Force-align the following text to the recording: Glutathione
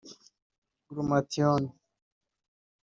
Glutathione 0.87 1.73